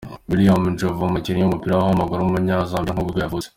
William 0.29 0.63
Njovu, 0.73 1.01
umukinnyi 1.05 1.41
w’umupira 1.43 1.73
w’amaguru 1.75 2.19
w’umunyazambiya 2.21 2.93
nibwo 2.95 3.19
yavutse. 3.23 3.47